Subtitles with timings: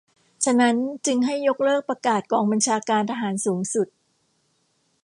[0.45, 0.75] ฉะนั้น
[1.05, 3.87] จึงให้ยกเลิกประกาศกองบัญชาการทหารสูงสุด